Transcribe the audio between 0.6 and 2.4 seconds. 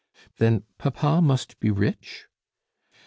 papa must be rich?"